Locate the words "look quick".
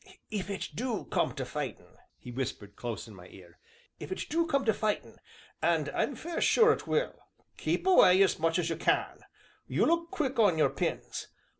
9.85-10.39